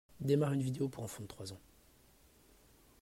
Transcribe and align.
Démarre 0.19 0.53
une 0.53 0.63
vidéo 0.63 0.89
pour 0.89 1.03
enfant 1.03 1.21
de 1.21 1.27
trois 1.27 1.53
ans. 1.53 1.59